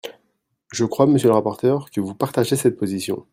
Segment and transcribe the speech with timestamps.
[0.73, 3.27] Je crois, monsieur le rapporteur, que vous partagez cette position.